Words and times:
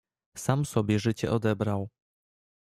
"Sam 0.37 0.65
sobie 0.65 0.99
życie 0.99 1.31
odebrał." 1.31 1.89